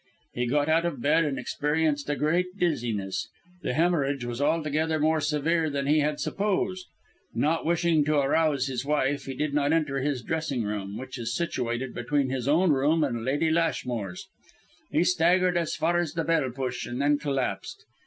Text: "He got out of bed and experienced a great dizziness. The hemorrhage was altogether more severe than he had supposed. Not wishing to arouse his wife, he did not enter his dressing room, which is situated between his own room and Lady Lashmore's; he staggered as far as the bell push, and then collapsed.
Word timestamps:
"He 0.33 0.47
got 0.47 0.67
out 0.67 0.83
of 0.87 0.99
bed 0.99 1.25
and 1.25 1.37
experienced 1.37 2.09
a 2.09 2.15
great 2.15 2.57
dizziness. 2.57 3.29
The 3.61 3.75
hemorrhage 3.75 4.25
was 4.25 4.41
altogether 4.41 4.99
more 4.99 5.21
severe 5.21 5.69
than 5.69 5.85
he 5.85 5.99
had 5.99 6.19
supposed. 6.19 6.87
Not 7.35 7.67
wishing 7.67 8.03
to 8.05 8.15
arouse 8.17 8.65
his 8.65 8.83
wife, 8.83 9.25
he 9.25 9.35
did 9.35 9.53
not 9.53 9.71
enter 9.73 9.99
his 9.99 10.23
dressing 10.23 10.63
room, 10.63 10.97
which 10.97 11.19
is 11.19 11.35
situated 11.35 11.93
between 11.93 12.29
his 12.29 12.47
own 12.47 12.71
room 12.71 13.03
and 13.03 13.23
Lady 13.23 13.51
Lashmore's; 13.51 14.27
he 14.89 15.03
staggered 15.03 15.55
as 15.55 15.75
far 15.75 15.99
as 15.99 16.13
the 16.13 16.23
bell 16.23 16.49
push, 16.49 16.87
and 16.87 16.99
then 16.99 17.19
collapsed. 17.19 17.85